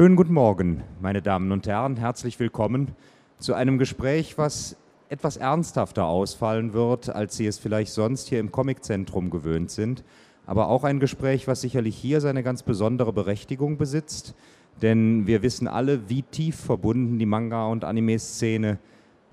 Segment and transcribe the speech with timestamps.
[0.00, 1.98] Schönen guten Morgen, meine Damen und Herren.
[1.98, 2.92] Herzlich willkommen
[3.38, 4.78] zu einem Gespräch, was
[5.10, 10.02] etwas ernsthafter ausfallen wird, als Sie es vielleicht sonst hier im Comiczentrum gewöhnt sind.
[10.46, 14.34] Aber auch ein Gespräch, was sicherlich hier seine ganz besondere Berechtigung besitzt.
[14.80, 18.78] Denn wir wissen alle, wie tief verbunden die Manga- und Anime-Szene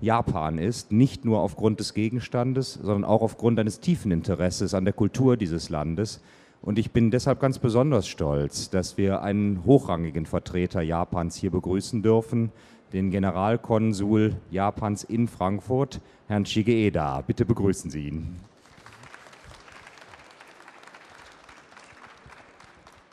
[0.00, 0.92] Japan ist.
[0.92, 5.70] Nicht nur aufgrund des Gegenstandes, sondern auch aufgrund eines tiefen Interesses an der Kultur dieses
[5.70, 6.20] Landes.
[6.60, 12.02] Und ich bin deshalb ganz besonders stolz, dass wir einen hochrangigen Vertreter Japans hier begrüßen
[12.02, 12.50] dürfen,
[12.92, 17.22] den Generalkonsul Japans in Frankfurt, Herrn Shigeeda.
[17.26, 18.36] Bitte begrüßen Sie ihn.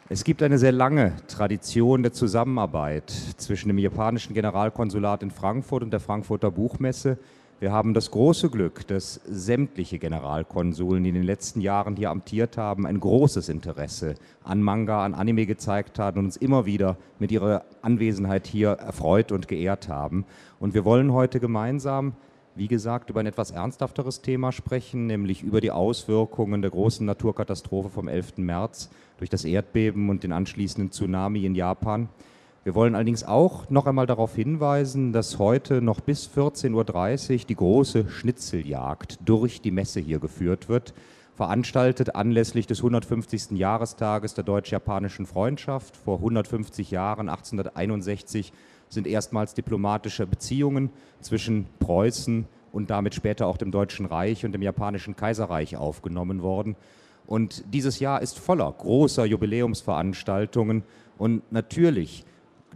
[0.07, 5.91] Es gibt eine sehr lange Tradition der Zusammenarbeit zwischen dem japanischen Generalkonsulat in Frankfurt und
[5.91, 7.17] der Frankfurter Buchmesse.
[7.61, 12.57] Wir haben das große Glück, dass sämtliche Generalkonsuln, die in den letzten Jahren hier amtiert
[12.57, 17.31] haben, ein großes Interesse an Manga, an Anime gezeigt haben und uns immer wieder mit
[17.31, 20.25] ihrer Anwesenheit hier erfreut und geehrt haben.
[20.59, 22.11] Und wir wollen heute gemeinsam,
[22.55, 27.89] wie gesagt, über ein etwas ernsthafteres Thema sprechen, nämlich über die Auswirkungen der großen Naturkatastrophe
[27.89, 28.39] vom 11.
[28.39, 32.09] März durch das Erdbeben und den anschließenden Tsunami in Japan.
[32.65, 36.73] Wir wollen allerdings auch noch einmal darauf hinweisen, dass heute noch bis 14.30
[37.41, 40.95] Uhr die große Schnitzeljagd durch die Messe hier geführt wird,
[41.35, 43.51] veranstaltet anlässlich des 150.
[43.51, 45.95] Jahrestages der deutsch-japanischen Freundschaft.
[45.95, 48.51] Vor 150 Jahren, 1861,
[48.89, 50.89] sind erstmals diplomatische Beziehungen
[51.21, 56.75] zwischen Preußen und damit später auch dem Deutschen Reich und dem Japanischen Kaiserreich aufgenommen worden.
[57.27, 60.81] Und dieses Jahr ist voller großer Jubiläumsveranstaltungen
[61.19, 62.25] und natürlich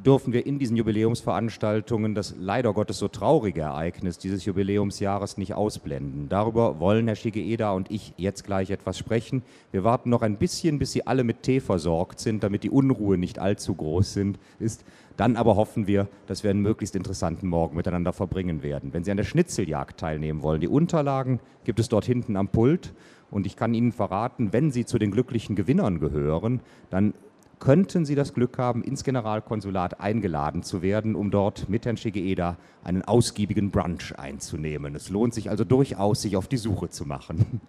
[0.06, 6.30] dürfen wir in diesen Jubiläumsveranstaltungen das leider Gottes so traurige Ereignis dieses Jubiläumsjahres nicht ausblenden.
[6.30, 9.44] Darüber wollen Herr Shigeeda und ich jetzt gleich etwas sprechen.
[9.72, 13.18] Wir warten noch ein bisschen, bis Sie alle mit Tee versorgt sind, damit die Unruhe
[13.18, 14.86] nicht allzu groß sind, ist.
[15.18, 18.94] Dann aber hoffen wir, dass wir einen möglichst interessanten Morgen miteinander verbringen werden.
[18.94, 22.94] Wenn Sie an der Schnitzeljagd teilnehmen wollen, die Unterlagen gibt es dort hinten am Pult.
[23.32, 27.14] Und ich kann Ihnen verraten, wenn Sie zu den glücklichen Gewinnern gehören, dann
[27.60, 32.58] könnten Sie das Glück haben, ins Generalkonsulat eingeladen zu werden, um dort mit Herrn Shigeeda
[32.84, 34.96] einen ausgiebigen Brunch einzunehmen.
[34.96, 37.62] Es lohnt sich also durchaus, sich auf die Suche zu machen.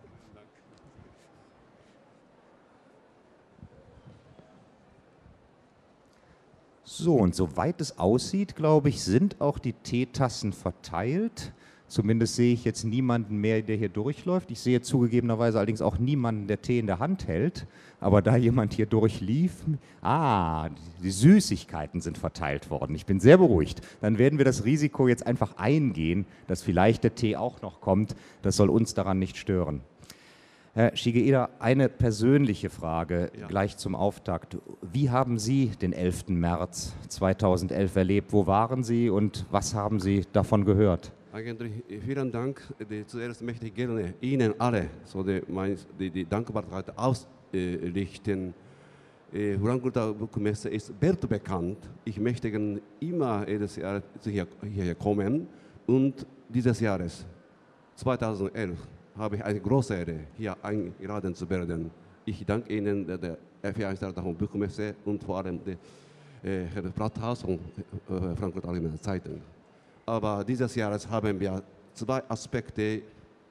[6.85, 11.53] So, und soweit es aussieht, glaube ich, sind auch die Teetassen verteilt.
[11.91, 14.53] Zumindest sehe ich jetzt niemanden mehr, der hier durchläuft.
[14.53, 17.67] Ich sehe zugegebenerweise allerdings auch niemanden, der Tee in der Hand hält.
[17.99, 19.65] Aber da jemand hier durchlief,
[20.01, 20.69] ah,
[21.03, 22.95] die Süßigkeiten sind verteilt worden.
[22.95, 23.81] Ich bin sehr beruhigt.
[24.01, 28.15] Dann werden wir das Risiko jetzt einfach eingehen, dass vielleicht der Tee auch noch kommt.
[28.43, 29.81] Das soll uns daran nicht stören.
[30.75, 33.49] Herr Shigeeda, eine persönliche Frage ja.
[33.49, 34.59] gleich zum Auftakt.
[34.81, 36.29] Wie haben Sie den 11.
[36.29, 38.33] März 2011 erlebt?
[38.33, 41.11] Wo waren Sie und was haben Sie davon gehört?
[41.33, 42.61] Eigentlich vielen Dank.
[43.07, 45.41] Zuerst möchte ich gerne Ihnen alle so die,
[45.97, 48.53] die, die Dankbarkeit ausrichten.
[49.33, 51.89] Äh, Frankfurter Buchmesse ist weltbekannt.
[52.05, 52.49] Ich möchte
[52.99, 55.47] immer jedes Jahr hierher kommen
[55.87, 57.25] und dieses Jahres
[57.95, 58.77] 2011
[59.17, 61.93] habe ich eine große Ehre, hier eingeladen zu werden.
[62.25, 63.39] Ich danke Ihnen, der, der
[63.73, 65.75] Veranstalter von Buchmesse und vor allem der
[66.43, 69.41] äh, Herr Blatthaus von äh, Frankfurt Allgemeine Zeitung.
[70.11, 71.63] Aber dieses Jahr haben wir
[71.95, 73.01] zwei Aspekte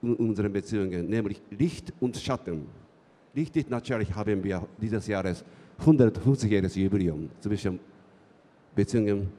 [0.02, 2.68] in unseren Beziehungen, nämlich Licht und Schatten.
[3.34, 5.46] Licht ist natürlich haben wir dieses Jahres
[5.82, 7.80] 150-jähriges Jubiläum zwischen
[8.76, 9.30] Beziehungen,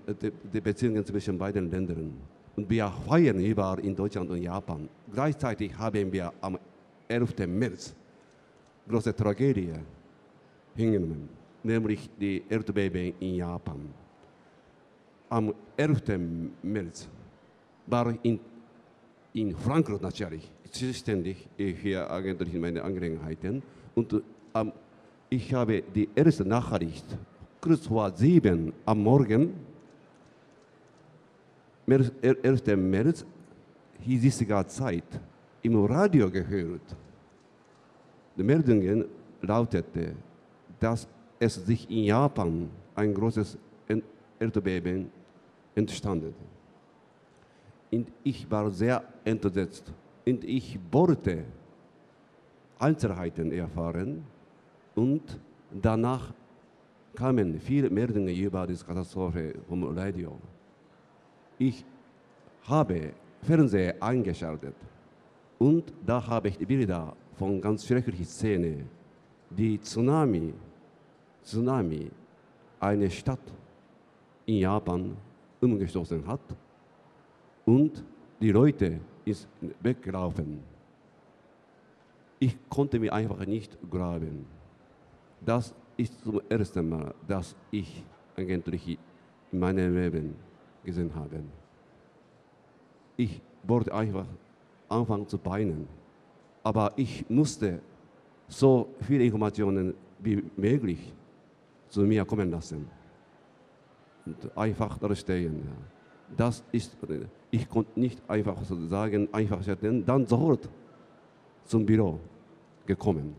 [0.50, 2.14] die Beziehungen zwischen beiden Ländern.
[2.56, 4.88] Und wir feiern überall in Deutschland und Japan.
[5.12, 6.58] Gleichzeitig haben wir am
[7.06, 7.46] 11.
[7.46, 7.94] März
[8.88, 9.74] große Tragödie
[10.74, 11.28] hingenommen,
[11.62, 13.92] nämlich die Erdbeben in Japan
[15.30, 16.02] am 11.
[16.62, 17.08] März
[17.86, 18.38] war in,
[19.32, 23.62] in Frankfurt natürlich zuständig für eigentlich meine Angelegenheiten.
[23.94, 24.22] Und
[24.54, 24.72] ähm,
[25.28, 27.04] ich habe die erste Nachricht
[27.60, 29.54] kurz vor sieben am Morgen,
[31.88, 32.66] 1.
[32.76, 33.24] März,
[34.00, 35.20] hiesiger Zeit,
[35.62, 36.96] im Radio gehört.
[38.36, 39.04] Die Meldungen
[39.42, 40.14] lautete,
[40.78, 41.06] dass
[41.38, 43.58] es sich in Japan ein großes
[44.38, 45.10] Erdbeben
[45.74, 46.34] entstanden.
[47.90, 49.92] Und ich war sehr entsetzt.
[50.26, 51.44] Und ich wollte
[52.78, 54.24] Einzelheiten erfahren.
[54.94, 55.38] Und
[55.70, 56.32] danach
[57.14, 60.38] kamen viele Meldungen über diese Katastrophe vom Radio.
[61.58, 61.84] Ich
[62.64, 63.12] habe
[63.42, 64.74] Fernseher eingeschaltet.
[65.58, 68.88] Und da habe ich die Bilder von ganz schrecklichen Szenen.
[69.50, 70.54] Die Tsunami,
[71.42, 72.10] Tsunami,
[72.78, 73.40] eine Stadt
[74.46, 75.16] in Japan
[75.60, 76.40] umgestoßen hat
[77.64, 78.04] und
[78.40, 79.48] die Leute ist
[79.80, 80.60] weggelaufen.
[82.38, 84.46] Ich konnte mir einfach nicht glauben.
[85.44, 88.02] Das ist zum ersten Mal, dass ich
[88.36, 88.98] eigentlich
[89.52, 90.34] in meinem Leben
[90.82, 91.42] gesehen habe.
[93.16, 94.26] Ich wollte einfach
[94.88, 95.86] anfangen zu weinen,
[96.62, 97.80] aber ich musste
[98.48, 101.12] so viele Informationen wie möglich
[101.88, 102.99] zu mir kommen lassen
[104.54, 105.62] einfach da stehen.
[106.36, 106.96] Das ist,
[107.50, 110.68] ich konnte nicht einfach sozusagen einfach dann sofort
[111.64, 112.20] zum Büro
[112.86, 113.34] gekommen.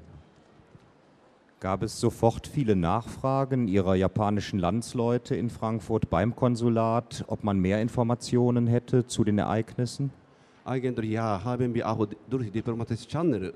[1.59, 7.81] Gab es sofort viele Nachfragen Ihrer japanischen Landsleute in Frankfurt beim Konsulat, ob man mehr
[7.81, 10.11] Informationen hätte zu den Ereignissen?
[10.65, 13.53] Eigentlich ja, haben wir auch durch diplomatische Channel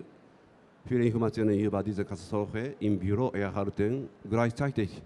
[0.86, 4.07] viele Informationen über diese Katastrophe im Büro erhalten.
[4.30, 5.01] Gleichzeitig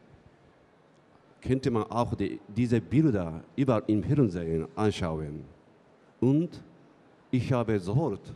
[1.41, 5.43] könnte man auch die, diese Bilder überall im Fernsehen anschauen.
[6.19, 6.61] Und
[7.31, 8.33] ich habe sofort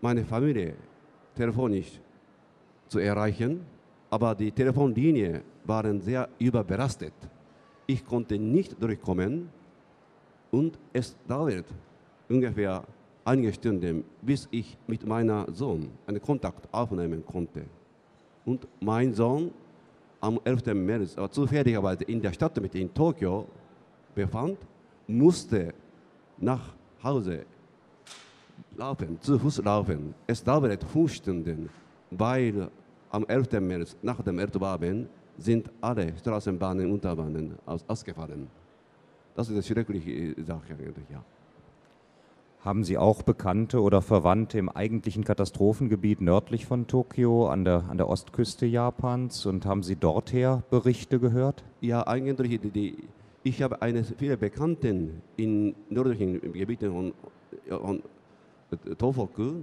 [0.00, 0.74] meine Familie
[1.34, 2.00] telefonisch
[2.88, 3.60] zu erreichen,
[4.10, 7.12] aber die Telefonlinien waren sehr überbelastet.
[7.86, 9.48] Ich konnte nicht durchkommen
[10.50, 11.66] und es dauert
[12.28, 12.84] ungefähr
[13.24, 17.64] einige Stunden, bis ich mit meinem Sohn einen Kontakt aufnehmen konnte.
[18.46, 19.50] Und mein Sohn
[20.20, 20.66] am 11.
[20.74, 23.46] März äh, zufälligerweise in der Stadt mit in Tokio
[24.14, 24.58] befand,
[25.06, 25.74] musste
[26.38, 27.44] nach Hause
[28.76, 30.14] laufen, zu Fuß laufen.
[30.26, 31.68] Es dauerte fünf Stunden,
[32.10, 32.68] weil
[33.10, 33.52] am 11.
[33.60, 38.48] März nach dem Erdbeben sind alle Straßenbahnen und Unterbahnen aus, ausgefallen.
[39.34, 40.74] Das ist eine schreckliche Sache
[41.10, 41.24] ja.
[42.68, 47.96] Haben Sie auch Bekannte oder Verwandte im eigentlichen Katastrophengebiet nördlich von Tokio an der, an
[47.96, 51.64] der Ostküste Japans und haben Sie dorther Berichte gehört?
[51.80, 53.08] Ja, eigentlich, die,
[53.42, 57.14] ich habe eine, viele Bekannten in nördlichen Gebieten von,
[57.70, 58.02] von
[58.98, 59.62] Tohoku.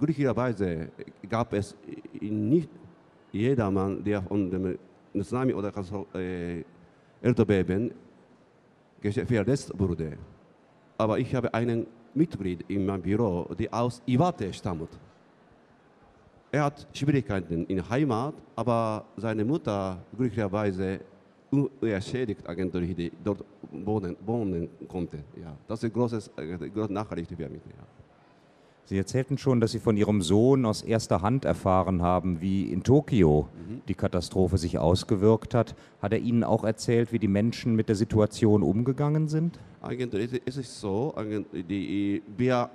[0.00, 0.88] Glücklicherweise
[1.28, 1.76] gab es
[2.20, 2.70] nicht
[3.30, 4.78] jedermann, der von dem
[5.14, 5.72] Tsunami oder
[6.16, 6.64] äh,
[7.22, 7.92] Erdbeben
[9.00, 10.18] verletzt wurde.
[10.98, 14.88] Aber ich habe einen Mitglied in meinem Büro, der aus Iwate stammt.
[16.50, 21.00] Er hat Schwierigkeiten in der Heimat, aber seine Mutter glücklicherweise
[21.50, 25.18] unschädigt eigentlich dort wohnen, wohnen konnte.
[25.40, 27.62] Ja, das ist eine große, äh, große Nachricht für mich.
[27.66, 28.01] Ja.
[28.92, 32.82] Sie erzählten schon, dass Sie von Ihrem Sohn aus erster Hand erfahren haben, wie in
[32.82, 33.80] Tokio mhm.
[33.88, 35.74] die Katastrophe sich ausgewirkt hat.
[36.02, 39.58] Hat er Ihnen auch erzählt, wie die Menschen mit der Situation umgegangen sind?
[39.80, 41.14] Eigentlich ist es so,
[41.54, 42.68] die, wir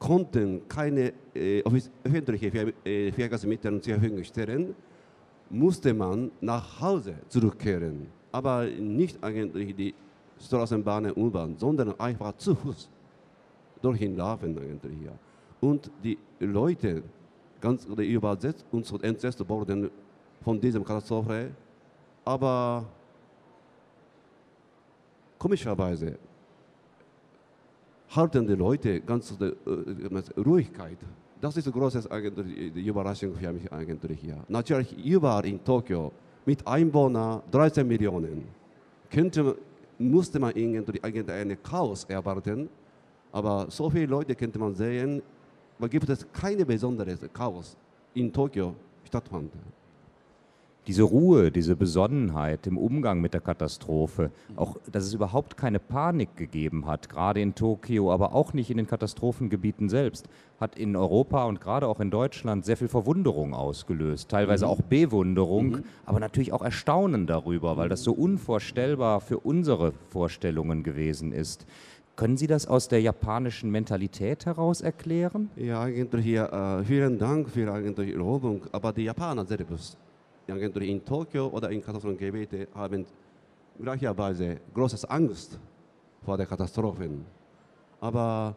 [0.00, 1.62] konnten keine äh,
[2.02, 4.74] öffentliche äh, Verkehrsmittel zur Verfügung stellen,
[5.48, 8.08] musste man nach Hause zurückkehren.
[8.32, 9.94] Aber nicht eigentlich die
[10.40, 12.90] Straßenbahn und U-Bahn, sondern einfach zu Fuß
[13.80, 15.04] dorthin laufen eigentlich.
[15.04, 15.12] Ja
[15.66, 17.02] und die Leute
[17.60, 19.90] ganz übersetzt und entsetzt wurden
[20.44, 21.50] von diesem Katastrophe.
[22.24, 22.84] Aber
[25.38, 26.18] komischerweise
[28.14, 30.98] halten die Leute ganz äh, Ruhigkeit.
[31.40, 32.08] Das ist eine große
[32.74, 34.22] Überraschung für mich eigentlich.
[34.22, 34.36] Ja.
[34.48, 36.12] Natürlich überall in Tokio
[36.44, 38.44] mit Einwohnern 13 Millionen
[39.10, 39.56] könnte,
[39.98, 42.68] musste man irgendwie ein Chaos erwarten.
[43.32, 45.22] Aber so viele Leute könnte man sehen,
[45.78, 47.76] aber gibt es keine besonderes Chaos
[48.14, 49.52] in Tokio stattfand.
[50.86, 56.36] Diese Ruhe, diese Besonnenheit im Umgang mit der Katastrophe, auch dass es überhaupt keine Panik
[56.36, 60.28] gegeben hat, gerade in Tokio, aber auch nicht in den Katastrophengebieten selbst,
[60.60, 64.70] hat in Europa und gerade auch in Deutschland sehr viel Verwunderung ausgelöst, teilweise mhm.
[64.70, 65.84] auch Bewunderung, mhm.
[66.04, 71.66] aber natürlich auch Erstaunen darüber, weil das so unvorstellbar für unsere Vorstellungen gewesen ist.
[72.16, 75.50] Können Sie das aus der japanischen Mentalität heraus erklären?
[75.54, 78.62] Ja, eigentlich hier, äh, vielen Dank für eigentlich Lobung.
[78.72, 79.98] Aber die Japaner selbst,
[80.48, 83.04] eigentlich in Tokio oder in Katastrophengebieten, haben
[83.78, 85.58] gleicherweise große Angst
[86.24, 87.26] vor der Katastrophen.
[88.00, 88.56] Aber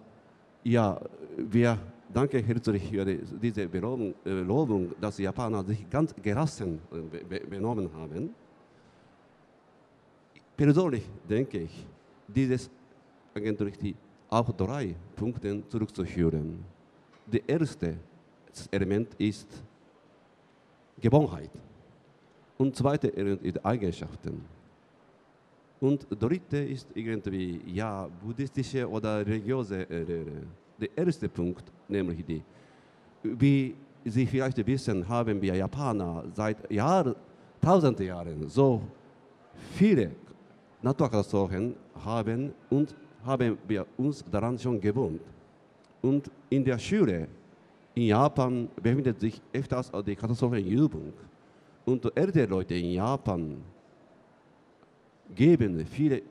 [0.63, 0.97] ja,
[1.35, 1.77] wir
[2.13, 3.03] danken herzlich für
[3.41, 8.29] diese äh, Lobung, dass die Japaner sich ganz gelassen äh, benommen haben.
[10.55, 11.85] Persönlich denke ich,
[12.25, 12.69] dieses
[13.47, 13.95] eigentlich
[14.29, 16.63] auf drei Punkte zurückzuführen.
[17.25, 17.95] Das erste
[18.71, 19.47] Element ist
[20.99, 21.51] Gewohnheit.
[22.57, 24.43] Und zweite Element ist Eigenschaften.
[25.79, 30.43] Und dritte ist irgendwie, ja, buddhistische oder religiöse Lehre.
[30.79, 32.43] Der erste Punkt, nämlich die,
[33.23, 37.15] wie Sie vielleicht wissen, haben wir Japaner seit Jahr,
[37.61, 38.81] tausend Jahren so
[39.71, 40.11] viele
[40.81, 42.95] Naturkatastrophen haben und
[43.25, 45.21] haben wir uns daran schon gewohnt.
[46.01, 47.27] Und in der Schule
[47.93, 51.13] in Japan befindet sich öfters die Katastrophenübung.
[51.85, 53.57] Und ältere Leute in Japan
[55.35, 56.21] geben viele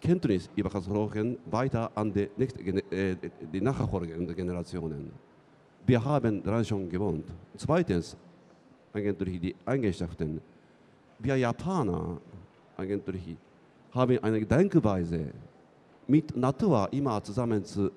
[0.00, 2.60] Kenntnis über Katastrophen weiter an die, nächste,
[2.90, 3.16] äh,
[3.52, 5.10] die nachfolgenden Generationen.
[5.86, 7.26] Wir haben daran schon gewohnt.
[7.56, 8.16] Zweitens,
[8.92, 10.40] eigentlich die Eigenschaften.
[11.18, 12.20] Wir Japaner
[12.76, 13.36] eigentlich
[13.92, 15.32] haben eine Denkweise,
[16.06, 17.90] mit Natur immer zusammen zu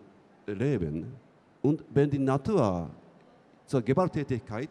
[0.47, 1.05] leben.
[1.61, 2.89] Und wenn die Natur
[3.65, 4.69] zur Gewalttätigkeit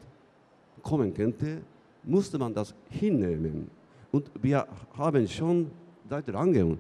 [0.83, 1.61] kommen könnte,
[2.03, 3.71] musste man das hinnehmen.
[4.11, 4.67] Und wir
[4.97, 5.71] haben schon
[6.09, 6.79] seit langem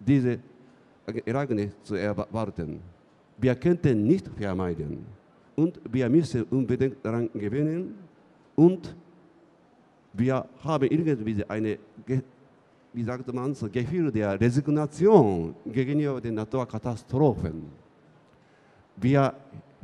[0.00, 0.38] diese
[1.24, 2.80] Ereignisse zu erwarten.
[3.38, 5.06] Wir könnten nicht vermeiden.
[5.56, 7.94] Und wir müssen unbedingt daran gewöhnen.
[8.56, 8.94] Und
[10.12, 11.78] wir haben irgendwie eine,
[12.94, 17.64] wie sagt man, so Gefühl der Resignation gegenüber den Naturkatastrophen.
[18.96, 19.34] Wir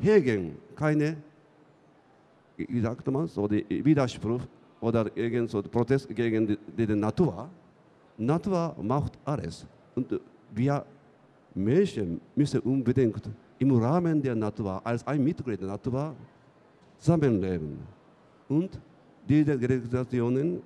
[0.00, 1.16] hegen keine,
[2.56, 4.42] wie sagt man, so die Widerspruch
[4.80, 5.10] oder
[5.46, 7.48] so Protest gegen die, die Natur.
[8.16, 9.66] Natur macht alles.
[9.96, 10.20] Und
[10.54, 10.84] wir
[11.54, 16.14] Menschen müssen unbedingt im Rahmen der Natur, als ein Mitglied der Natur,
[16.96, 17.78] zusammenleben.
[18.48, 18.78] Und
[19.28, 20.62] diese Organisationen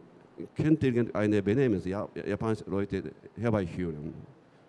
[0.56, 4.12] könnte irgendeine Benehmen, ja, japanische Leute herbeiführen.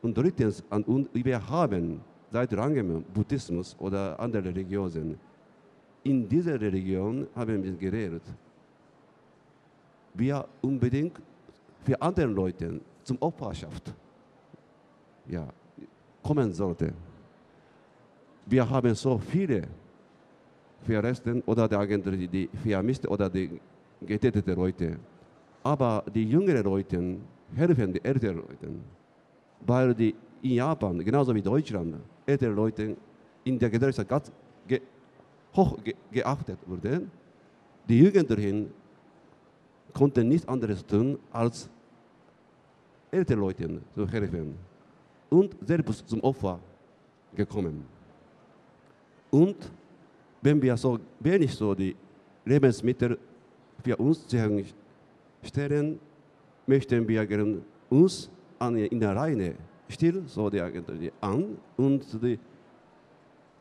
[0.02, 5.18] Und drittens, und wir haben seit langem Buddhismus oder andere Religionen.
[6.04, 8.24] In dieser Religion haben wir geredet,
[10.14, 11.20] wir unbedingt
[11.84, 13.94] für andere Leute zum Opferschaft
[15.28, 15.48] ja,
[16.22, 16.94] kommen sollte.
[18.46, 19.68] Wir haben so viele
[20.86, 23.60] Verresten oder die, die Vermisste oder die
[24.02, 24.98] getötete Leute.
[25.66, 27.18] Aber die jüngeren Leute
[27.56, 28.70] helfen die älteren Leute,
[29.62, 32.96] weil die in Japan, genauso wie Deutschland, ältere Leute
[33.44, 34.32] in der Gesellschaft ganz
[34.68, 34.80] ge
[35.56, 37.10] hoch ge geachtet wurden.
[37.90, 38.72] Die Jugendlichen
[39.92, 41.68] konnten nichts anderes tun, als
[43.10, 44.54] ältere Leuten zu helfen
[45.32, 46.60] und selbst zum Opfer
[47.36, 47.86] gekommen.
[49.32, 49.72] Und
[50.44, 51.96] wenn wir so wenig so die
[52.46, 53.18] Lebensmittel
[53.84, 54.28] für uns
[55.46, 56.00] stellen,
[56.68, 59.56] möchten wir uns an, in der Reihe
[59.88, 60.62] still so die,
[61.22, 62.40] an und die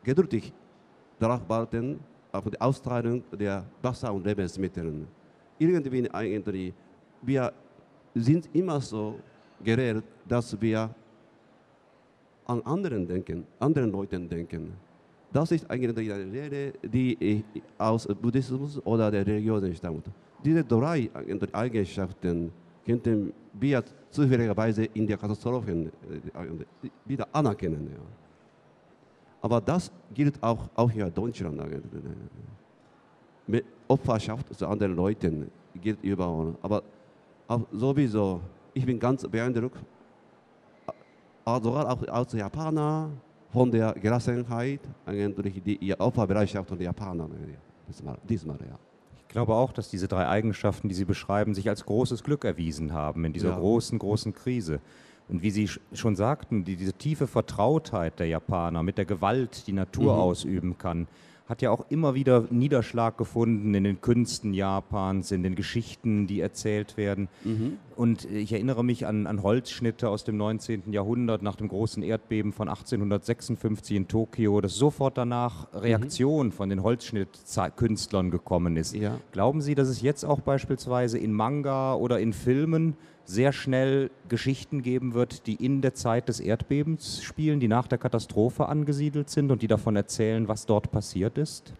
[0.03, 0.53] geduldig
[1.19, 1.99] darauf warten
[2.31, 5.07] auf die Austragung der Wasser- und Lebensmittel.
[5.57, 6.73] Irgendwie eigentlich,
[7.21, 7.53] wir
[8.13, 9.19] sind immer so
[9.63, 10.89] gerät, dass wir
[12.45, 14.73] an anderen denken, anderen Leuten denken.
[15.31, 17.43] Das ist eigentlich eine Lehre, die
[17.77, 20.05] aus Buddhismus oder der Religion stammt.
[20.45, 21.09] Diese drei
[21.51, 22.51] Eigenschaften
[22.85, 27.89] könnten wir zufälligerweise in der Katastrophe äh, wieder anerkennen.
[27.91, 27.99] Ja.
[29.41, 31.59] Aber das gilt auch, auch hier in Deutschland.
[33.47, 35.49] Mit Opferschaft zu anderen Leuten
[35.81, 36.55] gilt überall.
[36.61, 36.83] Aber
[37.71, 38.41] sowieso
[38.75, 39.79] ich bin ganz beeindruckt,
[41.45, 43.09] sogar auch als Japaner,
[43.49, 47.29] von der Gelassenheit, durch die Opferbereitschaft der Japaner
[47.87, 48.77] diesmal, diesmal ja.
[49.35, 52.93] Ich glaube auch, dass diese drei Eigenschaften, die Sie beschreiben, sich als großes Glück erwiesen
[52.93, 53.57] haben in dieser ja.
[53.57, 54.79] großen, großen Krise.
[55.27, 59.73] Und wie Sie schon sagten, die, diese tiefe Vertrautheit der Japaner mit der Gewalt, die
[59.73, 60.19] Natur mhm.
[60.21, 61.09] ausüben kann,
[61.49, 66.39] hat ja auch immer wieder Niederschlag gefunden in den Künsten Japans, in den Geschichten, die
[66.39, 67.27] erzählt werden.
[67.43, 67.77] Mhm.
[67.95, 70.91] Und ich erinnere mich an, an, Holzschnitte aus dem 19.
[70.91, 76.51] Jahrhundert nach dem großen Erdbeben von 1856 in Tokio, dass sofort danach Reaktion mhm.
[76.51, 78.95] von den Holzschnittkünstlern gekommen ist.
[78.95, 79.19] Ja.
[79.31, 84.81] Glauben Sie, dass es jetzt auch beispielsweise in Manga oder in Filmen sehr schnell Geschichten
[84.81, 89.51] geben wird, die in der Zeit des Erdbebens spielen, die nach der Katastrophe angesiedelt sind
[89.51, 91.73] und die davon erzählen, was dort passiert ist?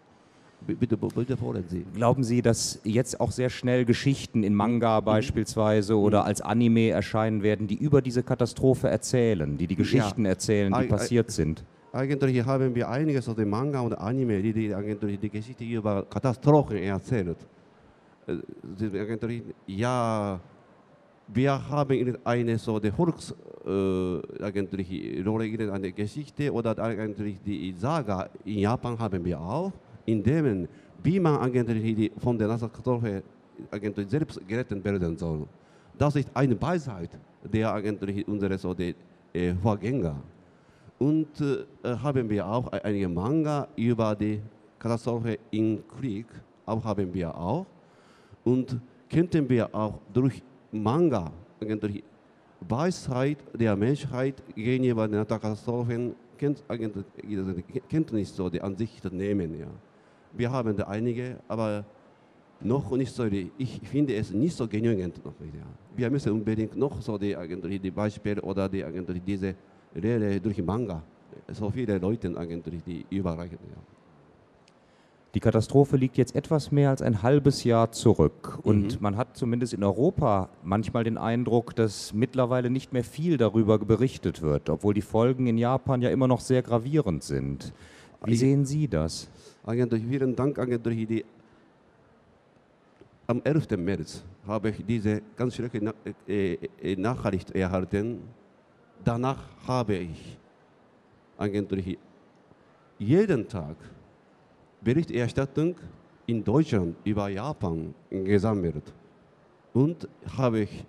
[0.66, 1.84] Bitte, bitte fordern Sie.
[1.94, 5.04] Glauben Sie, dass jetzt auch sehr schnell Geschichten in Manga mhm.
[5.04, 6.00] beispielsweise mhm.
[6.00, 10.30] oder als Anime erscheinen werden, die über diese Katastrophe erzählen, die die Geschichten ja.
[10.30, 11.64] erzählen, die passiert sind?
[11.92, 16.04] Eigentlich haben wir einige so die Manga und Anime, die die, eigentlich die Geschichte über
[16.04, 17.34] Katastrophen erzählen.
[18.26, 20.40] Äh, ja,
[21.28, 23.34] wir haben eine so die Volks
[23.66, 29.72] äh, eigentlich Rolle eine Geschichte oder eigentlich die Saga in Japan haben wir auch,
[30.06, 30.68] in dem
[31.02, 33.22] wie man eigentlich von der Katastrophe
[33.70, 35.46] eigentlich selbst gerettet werden soll.
[35.98, 37.10] Das ist eine Weisheit
[37.52, 38.94] der eigentlich unsere so die,
[39.32, 40.16] äh, Vorgänger.
[40.98, 44.40] Und äh, haben wir auch einige Manga über die
[44.78, 46.26] Katastrophe im Krieg,
[46.64, 47.66] auch haben wir auch.
[48.44, 48.78] Und
[49.10, 51.30] könnten wir auch durch Manga
[52.60, 55.26] Weisheit der Menschheit gegenüber den
[56.68, 57.04] eigentlich
[57.88, 59.58] Kenntnis die Ansicht nehmen.
[59.58, 59.66] Ja.
[60.36, 61.84] Wir haben da einige, aber
[62.60, 65.24] noch nicht so, die, ich finde es nicht so genügend.
[65.24, 65.66] Noch, ja.
[65.96, 69.54] Wir müssen unbedingt noch so die, eigentlich die Beispiele oder die, eigentlich diese
[69.94, 71.02] Lehre durch Manga,
[71.52, 73.58] so viele Leute eigentlich die überreichen.
[73.70, 73.96] Ja.
[75.34, 78.58] Die Katastrophe liegt jetzt etwas mehr als ein halbes Jahr zurück.
[78.62, 79.02] Und mhm.
[79.02, 84.40] man hat zumindest in Europa manchmal den Eindruck, dass mittlerweile nicht mehr viel darüber berichtet
[84.40, 87.74] wird, obwohl die Folgen in Japan ja immer noch sehr gravierend sind.
[88.24, 89.28] Wie sehen Sie das?
[89.66, 91.24] Eigentlich vielen Dank eigentlich die
[93.26, 93.70] am 11.
[93.76, 95.92] März habe ich diese ganz schreckliche
[96.28, 98.20] äh, Nachricht erhalten.
[99.02, 100.38] Danach habe ich
[101.36, 101.98] eigentlich
[102.98, 103.74] jeden Tag
[104.80, 105.74] Berichterstattung
[106.26, 108.92] in Deutschland über Japan gesammelt.
[109.74, 110.08] Und
[110.38, 110.84] habe ich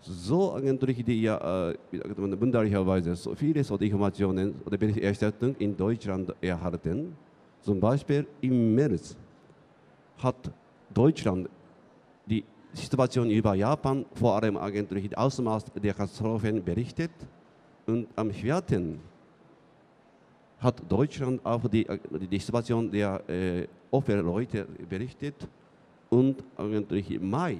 [0.00, 1.76] so eigentlich die, ja, äh,
[2.16, 7.14] wunderlicherweise so viele so Informationen oder Berichterstattung in Deutschland erhalten.
[7.64, 9.16] Zum Beispiel im März
[10.18, 10.50] hat
[10.92, 11.48] Deutschland
[12.26, 12.44] die
[12.74, 17.10] Situation über Japan, vor allem eigentlich das Ausmaß der Katastrophen berichtet.
[17.86, 18.62] Und am 4
[20.58, 21.86] hat Deutschland auch die,
[22.30, 25.48] die Situation der äh, Opferleute berichtet
[26.10, 27.56] und eigentlich im Mai.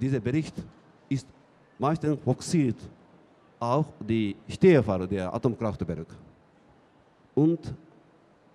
[0.00, 0.54] Dieser Bericht
[1.10, 1.26] ist
[1.78, 2.76] meistens fokussiert
[3.60, 6.14] auf die Stehfall der Atomkraftwerke.
[7.34, 7.74] Und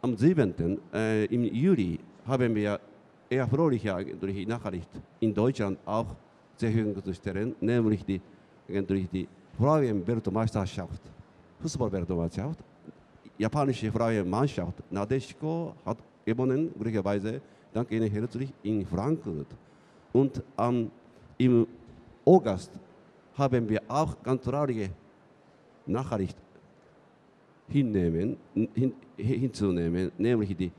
[0.04, 0.54] am 7.
[0.94, 2.80] Äh, im Juli haben wir
[3.30, 3.96] eher fröhliche
[4.46, 4.90] Nachricht
[5.22, 6.08] in Deutschland auch
[6.58, 8.22] zur Verfügung zu stellen, nämlich die,
[8.68, 11.02] die Frauenweltmeisterschaft.
[11.62, 12.60] Fußballweltmeisterschaft.
[13.38, 17.42] Japanische freie Mannschaft Nadeshiko hat gewonnen, glücklicherweise,
[17.74, 19.48] dank Ihnen herzlich, in Frankfurt.
[20.12, 20.92] Und ähm,
[21.38, 21.66] im
[22.26, 22.72] August
[23.38, 24.90] haben wir auch ganz traurige
[25.86, 26.38] Nachricht
[27.68, 28.38] hinnehmen,
[28.74, 30.72] hin, hinzunehmen, nämlich die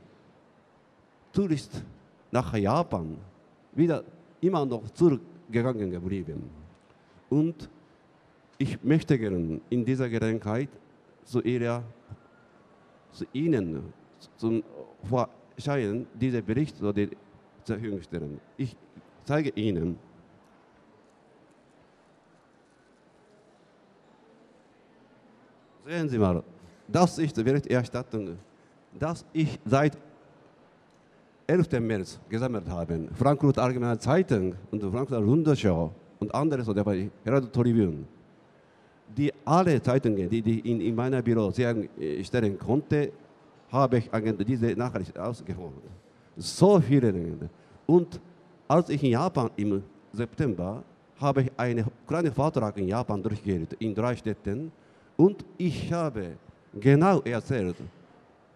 [1.31, 1.83] Tourist
[2.31, 3.17] nach Japan
[3.73, 4.03] wieder
[4.41, 6.49] immer noch zurückgegangen geblieben.
[7.29, 7.69] Und
[8.57, 10.69] ich möchte gerne in dieser Gelegenheit
[11.23, 11.83] zu, ihrer,
[13.11, 13.93] zu Ihnen
[14.37, 14.63] zum
[15.03, 16.93] Vorschein diesen Bericht zur
[17.65, 18.39] Verfügung stellen.
[18.57, 18.75] Ich
[19.25, 19.97] zeige Ihnen,
[25.85, 26.43] Sehen Sie mal,
[26.87, 28.37] das ist die Berichterstattung,
[28.97, 29.97] dass ich seit
[31.47, 31.79] 11.
[31.79, 33.07] März gesammelt habe.
[33.13, 36.85] Frankfurt Allgemeine Zeitung und Frankfurt Rundschau und andere, so der
[37.23, 38.05] Herald Tribune
[39.15, 43.11] die alle Zeitungen, die ich in, in meiner Büro äh, stellen konnte,
[43.71, 44.09] habe ich
[44.47, 45.73] diese Nachricht ausgeholt.
[46.37, 47.13] So viele.
[47.85, 48.19] Und
[48.67, 50.83] als ich in Japan im September
[51.19, 54.71] habe ich einen kleinen Vortrag in Japan durchgeführt, in drei Städten.
[55.17, 56.37] Und ich habe
[56.79, 57.75] genau erzählt,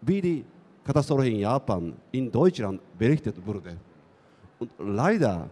[0.01, 0.45] wie die
[0.83, 3.77] Katastrophe in Japan, in Deutschland berichtet wurde.
[4.59, 5.49] Und leider,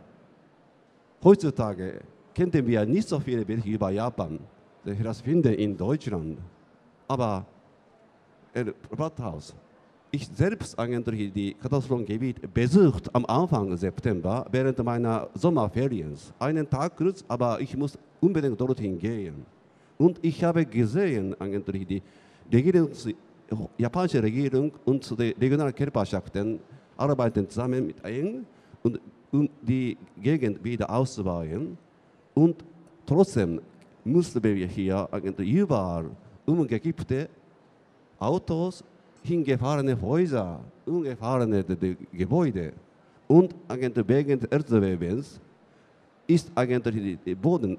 [1.24, 2.02] heutzutage
[2.34, 4.40] kennen wir nicht so viele Berichte über Japan
[4.96, 6.38] das finde in Deutschland.
[7.08, 7.46] Aber
[8.54, 9.54] Herr Rathaus,
[10.12, 16.16] ich selbst eigentlich die Katastrophengebiet besucht am Anfang September während meiner Sommerferien.
[16.40, 19.46] Einen Tag kurz, aber ich muss unbedingt dorthin gehen.
[19.98, 22.02] Und ich habe gesehen eigentlich die
[22.52, 23.08] Regierungs
[23.78, 26.60] japanische Regierung und die regionalen Körperschaften
[26.98, 28.46] arbeiten zusammen mit ein
[28.82, 29.00] und
[29.62, 31.78] die Gegend wieder auszubauen.
[32.34, 32.64] Und
[33.06, 33.62] trotzdem
[34.04, 35.08] mussten wir hier
[35.38, 36.10] überall
[36.46, 37.30] umgekippte
[38.20, 38.84] Autos,
[39.24, 41.64] hingefahrene Häuser, umgefahrene
[42.12, 42.74] Gebäude
[43.28, 45.40] und wegen des Erdbebens
[46.26, 47.78] ist eigentlich der Boden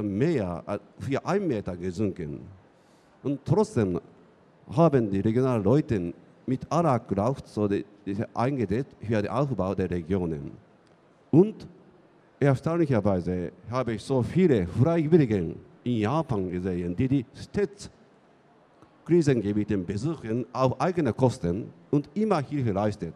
[0.00, 2.40] mehr für einen Meter gesunken.
[3.26, 4.00] Und trotzdem
[4.70, 6.14] haben die regionalen Leute
[6.46, 7.68] mit aller Kraft so
[8.34, 10.52] eingesetzt für den Aufbau der Regionen.
[11.32, 11.66] Und
[12.38, 21.14] Erstaunlicherweise habe ich so viele Freiwillige in Japan gesehen, die die Städte-Krisengebiete besuchen auf eigene
[21.14, 23.14] Kosten und immer Hilfe leistet.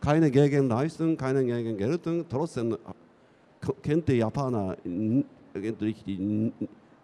[0.00, 2.74] Keine Gegenleistung, keine Gegengeltung, trotzdem
[3.82, 4.78] kennt die Japaner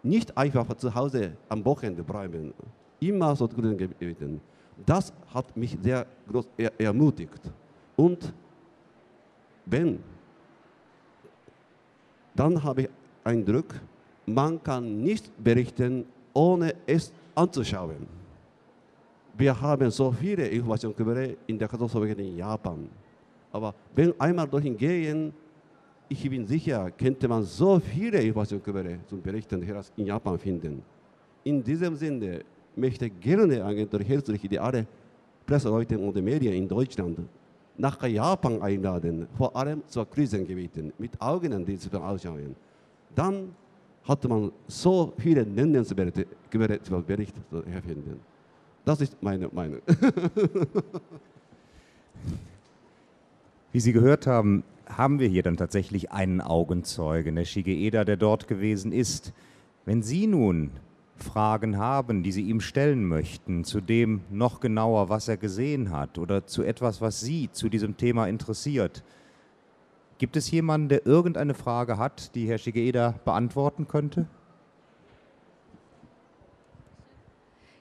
[0.03, 2.53] nicht einfach zu Hause am Wochenende bleiben.
[2.99, 4.41] Immer so Krisengebieten.
[4.85, 7.41] Das hat mich sehr groß ermutigt.
[7.95, 8.33] Und
[9.65, 9.99] wenn
[12.35, 12.89] dann habe ich
[13.23, 13.75] einen Druck,
[14.25, 18.07] man kann nicht berichten, ohne es anzuschauen.
[19.37, 22.89] Wir haben so viele Informationen in der Katastrophe in Japan.
[23.51, 25.33] Aber wenn einmal dorthin gehen,
[26.11, 29.63] ich bin sicher, könnte man so viele Informationen zum Berichten
[29.95, 30.83] in Japan finden.
[31.45, 32.41] In diesem Sinne
[32.75, 34.85] möchte gerne eigentlich herzlich die alle
[35.45, 37.17] Presseleute und Medien in Deutschland
[37.77, 42.57] nach Japan einladen, vor allem zu Krisengebieten, mit Augen die zu ausschauen.
[43.15, 43.55] Dann
[44.03, 46.27] hat man so viele nennenswerte
[47.07, 47.39] Berichte
[47.87, 48.19] finden.
[48.83, 49.79] Das ist meine Meinung.
[53.71, 54.65] Wie Sie gehört haben,
[54.97, 59.33] haben wir hier dann tatsächlich einen Augenzeugen, der Shigeeda, der dort gewesen ist.
[59.85, 60.71] Wenn Sie nun
[61.15, 66.17] Fragen haben, die Sie ihm stellen möchten, zu dem noch genauer, was er gesehen hat
[66.17, 69.03] oder zu etwas, was Sie zu diesem Thema interessiert,
[70.17, 74.27] gibt es jemanden, der irgendeine Frage hat, die Herr Shigeeda beantworten könnte?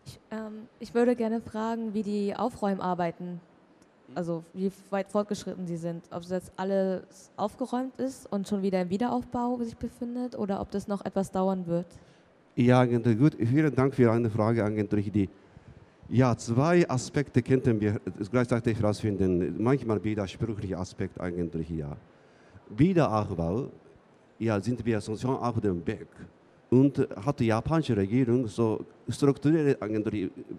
[0.06, 3.40] Ich, ähm, ich würde gerne fragen, wie die Aufräumarbeiten
[4.14, 6.04] also wie weit fortgeschritten sie sind.
[6.10, 10.88] Ob jetzt alles aufgeräumt ist und schon wieder im Wiederaufbau sich befindet oder ob das
[10.88, 11.86] noch etwas dauern wird.
[12.56, 13.36] Ja, gut.
[13.38, 15.10] Vielen Dank für eine Frage, eigentlich.
[15.12, 15.28] Die,
[16.08, 19.62] ja, zwei Aspekte könnten wir gleichzeitig herausfinden.
[19.62, 21.96] Manchmal widersprüchliche Aspekte eigentlich, ja.
[22.68, 23.68] Wiederaufbau,
[24.38, 26.08] ja, sind wir schon auf dem Weg.
[26.70, 29.76] Und hat die japanische Regierung so strukturelle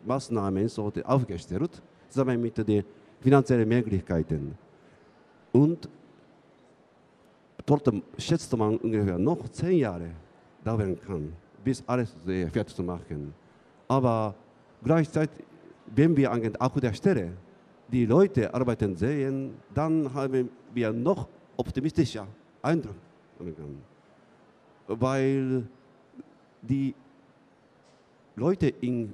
[0.06, 2.84] Maßnahmen so aufgestellt, zusammen mit den
[3.22, 4.58] finanzielle Möglichkeiten.
[5.52, 5.88] Und
[7.66, 10.10] dort schätzt man ungefähr noch zehn Jahre
[10.64, 12.16] dauern kann, bis alles
[12.52, 13.34] fertig zu machen.
[13.88, 14.36] Aber
[14.84, 15.44] gleichzeitig,
[15.96, 17.32] wenn wir auf der Stelle
[17.92, 22.28] die Leute arbeiten sehen, dann haben wir noch optimistischer
[22.62, 22.96] Eindruck.
[24.88, 25.68] Weil
[26.62, 26.94] die
[28.36, 29.14] Leute in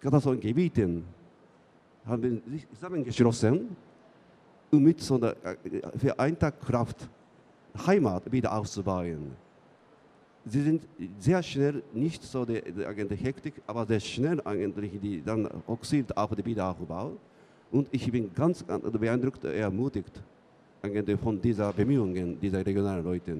[0.00, 1.04] Katastrophengebieten
[2.06, 3.76] haben sich zusammengeschlossen,
[4.70, 5.34] um mit so einer
[5.96, 7.08] vereinter Kraft
[7.86, 9.32] Heimat wieder aufzubauen.
[10.46, 10.86] Sie sind
[11.18, 16.34] sehr schnell, nicht so die, die Hektik, aber sehr schnell eigentlich, die dann fokussiert auf
[16.34, 17.12] den Wiederaufbau.
[17.72, 20.22] Und ich bin ganz beeindruckt, ermutigt
[21.22, 23.36] von dieser Bemühungen dieser regionalen Leute,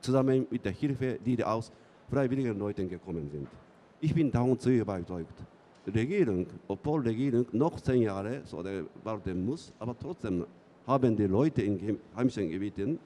[0.00, 1.72] zusammen mit der Hilfe, die aus
[2.08, 3.48] freiwilligen Leuten gekommen sind.
[4.00, 5.34] Ich bin davon zu überzeugt.
[5.86, 8.62] Regierung, obwohl Regierung noch zehn Jahre so
[9.04, 10.44] warten muss, aber trotzdem
[10.86, 12.98] haben die Leute in heimischen Gebieten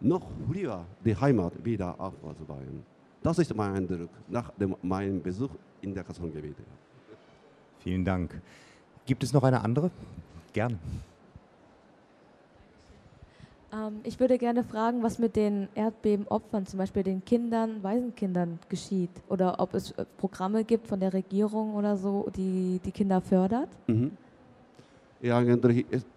[0.00, 2.84] noch früher die Heimat wieder aufzubauen.
[3.22, 6.62] Das ist mein Eindruck nach dem, meinem Besuch in der Kassengebiete.
[7.80, 8.40] Vielen Dank.
[9.04, 9.90] Gibt es noch eine andere?
[10.52, 10.78] Gerne.
[13.72, 19.10] Ähm, ich würde gerne fragen, was mit den Erdbebenopfern, zum Beispiel den Kindern, Waisenkindern geschieht.
[19.28, 23.68] Oder ob es äh, Programme gibt von der Regierung oder so, die die Kinder fördert.
[23.86, 24.12] Mhm.
[25.20, 25.42] Ja,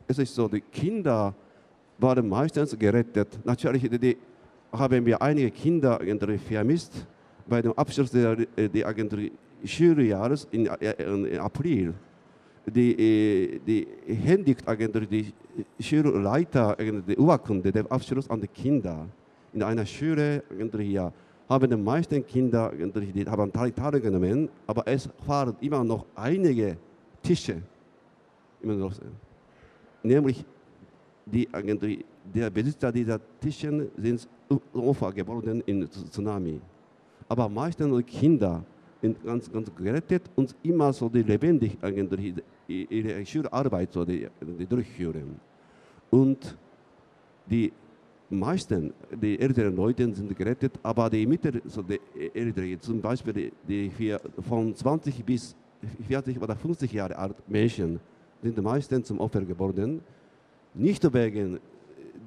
[0.08, 1.34] es ist so, die Kinder
[1.98, 3.40] waren meistens gerettet.
[3.44, 4.18] Natürlich die,
[4.72, 6.00] haben wir einige Kinder
[6.48, 7.06] vermisst
[7.48, 9.32] bei dem Abschluss des äh,
[9.66, 11.94] Schuljahres in, äh, April
[12.66, 15.34] die, die händigt eigentlich die
[15.80, 16.76] Schulleiter
[17.08, 19.08] die Urkunde, der Abschluss an die Kinder.
[19.54, 20.44] In einer Schule
[20.80, 21.12] ja,
[21.50, 26.78] haben die meisten Kinder die haben teilgenommen, aber es fahren immer noch einige
[27.22, 27.62] Tische.
[28.62, 28.94] Immer noch,
[30.04, 30.46] nämlich
[31.26, 31.48] die,
[32.34, 34.28] der Besitzer dieser Tische sind
[34.74, 36.60] Opfer geworden im Tsunami.
[37.28, 38.64] Aber meistens Kinder
[39.02, 42.36] sind ganz, ganz gerettet und immer so lebendig eigentlich
[42.90, 45.40] ihre Schularbeit durchführen.
[46.10, 46.58] Und
[47.50, 47.72] die
[48.30, 52.00] meisten, die älteren Leute sind gerettet, aber die mittleren, so die
[52.34, 54.16] älteren, zum Beispiel die, die
[54.48, 55.56] von 20 bis
[56.08, 58.00] 40 oder 50 Jahre alt Menschen,
[58.42, 60.02] sind meistens zum Opfer geworden.
[60.74, 61.60] Nicht wegen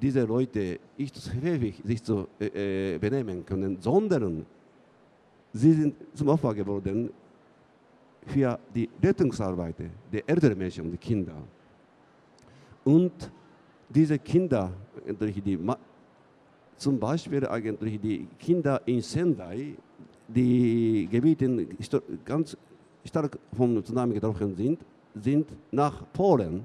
[0.01, 4.45] dieser Leute nicht häufig sich zu äh, benehmen können, sondern
[5.53, 7.09] sie sind zum Opfer geworden
[8.25, 9.75] für die Rettungsarbeit
[10.11, 11.35] der älteren Menschen und Kinder.
[12.83, 13.31] Und
[13.89, 14.71] diese Kinder,
[15.05, 15.59] die,
[16.77, 19.75] zum Beispiel eigentlich die Kinder in Sendai,
[20.27, 21.67] die Gebiete
[22.23, 22.57] ganz
[23.03, 24.79] stark vom Tsunami getroffen sind,
[25.13, 26.63] sind nach Polen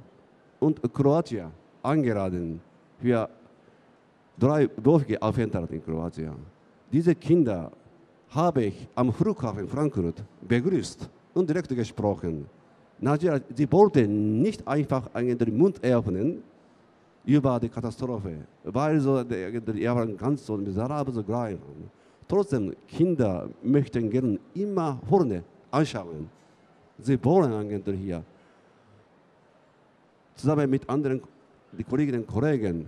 [0.59, 1.51] und Kroatien
[1.83, 2.61] eingeladen
[3.01, 3.29] für
[4.39, 6.35] drei dreiwöchige Aufenthalt in Kroatien.
[6.91, 7.71] Diese Kinder
[8.31, 12.47] habe ich am Flughafen Frankfurt begrüßt und direkt gesprochen.
[12.99, 16.43] Natürlich, sie wollten nicht einfach den Mund öffnen
[17.25, 21.59] über die Katastrophe, weil so die waren ganz so miserabel so klein.
[22.29, 26.29] Trotzdem, Kinder möchten gerne immer vorne anschauen.
[26.99, 28.23] Sie wollen eigentlich hier
[30.35, 31.21] zusammen mit anderen
[31.89, 32.87] Kolleginnen und Kollegen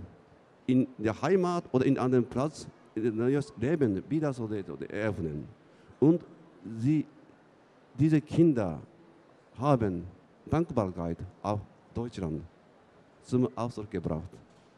[0.67, 5.49] in der Heimat oder in einem Platz neues Leben wieder so eröffnen.
[5.99, 6.25] Und
[6.79, 7.05] sie,
[7.99, 8.81] diese Kinder
[9.59, 10.05] haben
[10.47, 11.61] Dankbarkeit auf
[11.95, 12.43] Deutschland
[13.23, 14.29] zum Ausdruck gebracht.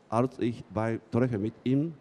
[0.09, 1.94] Als ich bei Treffen mit ihm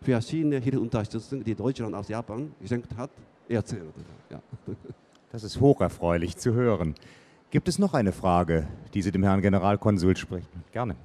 [0.00, 3.10] verschiedene Hilfeunterstützung, die Deutschland aus Japan geschenkt hat,
[3.48, 3.94] erzählt.
[4.30, 4.40] Ja.
[5.30, 6.94] Das ist hocherfreulich zu hören.
[7.50, 10.64] Gibt es noch eine Frage, die Sie dem Herrn Generalkonsul sprechen?
[10.72, 10.96] Gerne.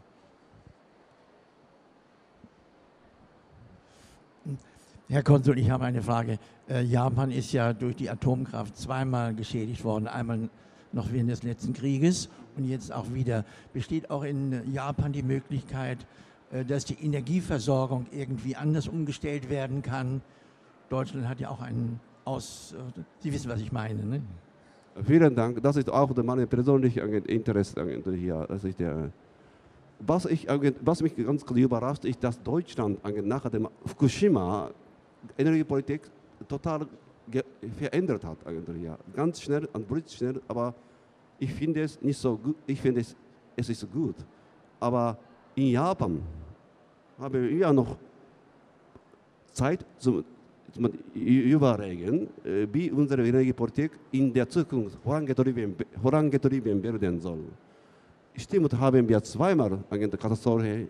[5.09, 6.39] Herr Konsul, ich habe eine Frage.
[6.69, 10.07] Äh, Japan ist ja durch die Atomkraft zweimal geschädigt worden.
[10.07, 10.49] Einmal
[10.93, 13.43] noch während des letzten Krieges und jetzt auch wieder.
[13.73, 15.97] Besteht auch in Japan die Möglichkeit,
[16.51, 20.21] äh, dass die Energieversorgung irgendwie anders umgestellt werden kann?
[20.89, 22.73] Deutschland hat ja auch einen Aus.
[23.19, 24.05] Sie wissen, was ich meine.
[24.05, 24.21] Ne?
[25.03, 25.61] Vielen Dank.
[25.61, 27.83] Das ist auch mein persönliches Interesse
[28.15, 28.45] hier.
[28.47, 29.11] Das ist der,
[29.99, 30.47] was, ich,
[30.81, 34.71] was mich ganz überrascht, ist, dass Deutschland nach dem Fukushima
[35.37, 36.01] Energiepolitik
[36.47, 36.87] total
[37.77, 38.37] verändert hat.
[38.81, 38.97] Ja.
[39.15, 40.73] Ganz schnell und blitzschnell, aber
[41.39, 42.55] ich finde es nicht so gut.
[42.67, 43.15] Ich finde es,
[43.55, 44.15] es ist gut.
[44.79, 45.17] Aber
[45.55, 46.21] in Japan
[47.19, 47.97] haben wir ja noch
[49.51, 50.23] Zeit zum,
[50.71, 57.43] zum Überlegen, äh, wie unsere Energiepolitik in der Zukunft vorangetrieben, vorangetrieben werden soll.
[58.35, 60.87] Stimmt, haben wir zweimal eine Katastrophe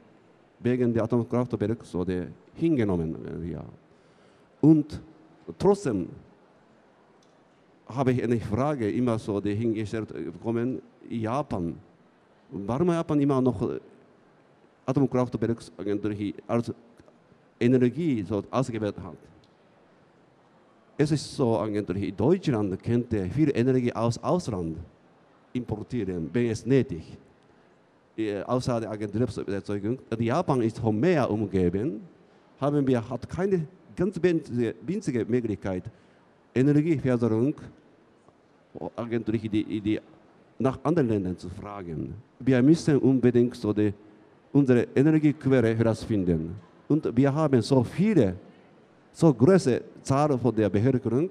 [0.59, 2.05] wegen der Atomkraftwerke so
[2.55, 3.15] hingenommen.
[3.51, 3.65] Ja.
[4.63, 5.01] Und
[5.59, 6.07] trotzdem
[7.85, 11.75] habe ich eine Frage immer so hingestellt bekommen, Japan.
[12.49, 13.77] Warum Japan immer noch
[14.85, 16.73] Atomkraftwerke als
[17.59, 19.17] Energie so ausgewählt hat?
[20.97, 24.77] Es ist so, eigentlich, Deutschland könnte viel Energie aus Ausland
[25.51, 27.17] importieren, wenn es nötig
[28.45, 29.97] Außer der Agenturerzeugung.
[30.19, 32.01] Japan ist vom Meer umgeben,
[32.61, 35.83] haben wir hat keine ganz winzige, winzige Möglichkeit,
[36.53, 37.55] Energieförderung
[38.95, 39.99] eigentlich die, die
[40.59, 42.13] nach anderen Ländern zu fragen.
[42.39, 43.93] Wir müssen unbedingt so die,
[44.51, 46.55] unsere Energiequelle herausfinden.
[46.87, 48.35] Und wir haben so viele,
[49.11, 51.29] so große Zahl von der Bevölkerung,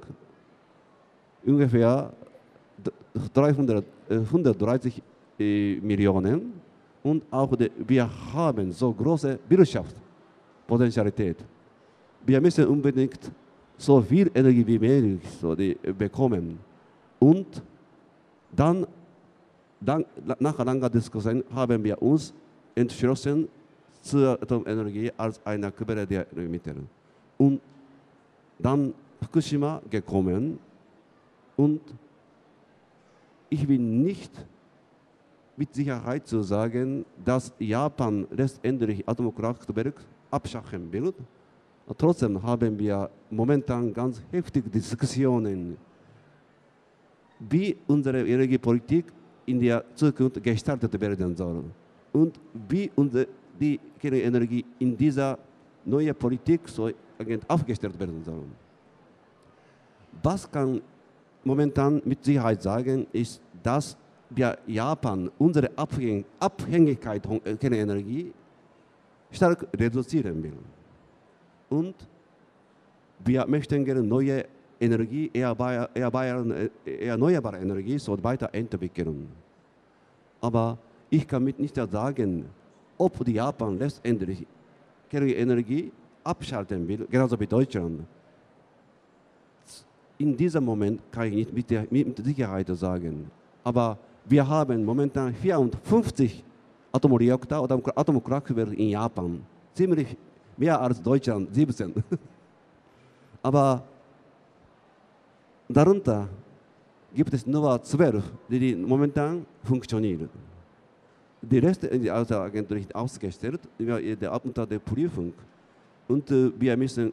[1.44, 2.12] ungefähr
[3.32, 5.02] 300, 130
[5.38, 6.52] äh, Millionen.
[7.02, 11.36] Und auch die, wir haben so große Wirtschaftspotentialität
[12.24, 13.30] wir müssen unbedingt
[13.76, 16.58] so viel Energie wie möglich so die, bekommen.
[17.18, 17.62] Und
[18.54, 18.86] dann,
[19.80, 20.04] dann,
[20.38, 22.32] nach langer Diskussion haben wir uns
[22.74, 23.48] entschlossen,
[24.00, 26.76] zur Atomenergie als eine Quelle der Energiemittel.
[27.38, 27.60] Und
[28.58, 30.58] dann Fukushima gekommen
[31.56, 31.80] und
[33.48, 34.32] ich bin nicht
[35.56, 41.12] mit Sicherheit zu sagen, dass Japan letztendlich Atomkraftwerk abschaffen will.
[41.98, 45.76] Trotzdem haben wir momentan ganz heftige Diskussionen,
[47.38, 49.06] wie unsere Energiepolitik
[49.46, 51.64] in der Zukunft gestaltet werden soll
[52.12, 53.26] und wie unsere,
[53.60, 55.38] die Kernenergie in dieser
[55.84, 56.90] neuen Politik so
[57.48, 58.44] aufgestellt werden soll.
[60.22, 60.80] Was kann
[61.44, 63.96] momentan mit Sicherheit sagen, ist, dass
[64.30, 68.32] wir Japan unsere Abhängigkeit von Kernenergie
[69.30, 70.56] stark reduzieren will.
[71.72, 71.94] Und
[73.24, 74.44] wir möchten gerne neue
[74.78, 79.26] Energie, erneuerbare, Energie so weiterentwickeln.
[80.42, 80.76] Aber
[81.08, 82.44] ich kann mit nicht sagen,
[82.98, 84.46] ob Japan letztendlich
[85.10, 85.90] Energie
[86.22, 88.02] abschalten will, genauso wie Deutschland.
[90.18, 93.30] In diesem Moment kann ich nicht mit, der, mit Sicherheit sagen.
[93.64, 96.44] Aber wir haben momentan 54
[96.92, 99.40] Atomreaktor oder Atomkraftwerke in Japan.
[99.74, 100.16] Ziemlich
[100.62, 101.92] mehr als Deutschland, 17.
[103.42, 103.82] Aber
[105.68, 106.28] darunter
[107.12, 110.28] gibt es nur zwölf, die momentan funktionieren.
[111.42, 113.60] Die Rest ist also eigentlich ausgestellt
[114.44, 115.32] unter der Prüfung.
[116.06, 117.12] Und äh, wir müssen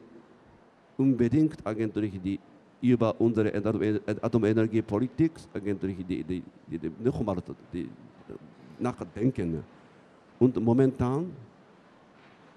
[0.97, 2.39] unbedingt eigentlich die
[2.81, 3.51] über unsere
[4.21, 6.91] Atomenergiepolitik eigentlich die, die, die, die,
[7.73, 7.89] die,
[8.79, 9.63] nachdenken.
[10.39, 11.31] Und momentan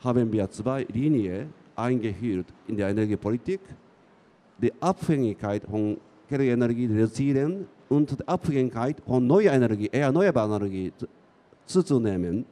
[0.02, 3.60] haben wir zwei Linien eingeführt in der Energiepolitik.
[4.58, 5.96] Die Abhängigkeit von
[6.28, 10.92] Kernenergie reduzieren und die Abhängigkeit von neuer Energie, erneuerbarer Energie
[11.66, 12.44] zuzunehmen.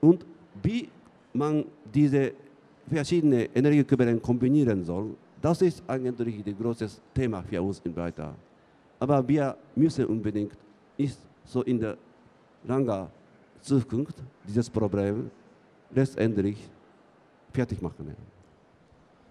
[0.00, 0.24] Und
[0.62, 0.88] wie
[1.32, 2.32] man diese
[2.88, 8.34] verschiedenen Energiequellen kombinieren soll, das ist eigentlich das große Thema für uns in Breita.
[8.98, 10.56] Aber wir müssen unbedingt
[10.96, 11.96] nicht so in der
[12.66, 13.08] langen
[13.60, 15.30] Zukunft dieses Problem
[15.94, 16.58] letztendlich
[17.52, 18.06] fertig machen.
[18.08, 18.14] Ja.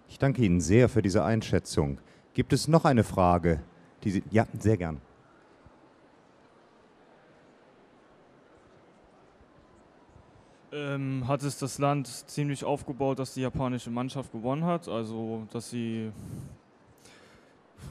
[0.07, 1.99] Ich danke Ihnen sehr für diese Einschätzung.
[2.33, 3.61] Gibt es noch eine Frage?
[4.03, 4.99] Die Sie, ja, sehr gern.
[10.73, 14.87] ähm, hat es das Land ziemlich aufgebaut, dass die japanische Mannschaft gewonnen hat.
[14.87, 16.11] Also, dass sie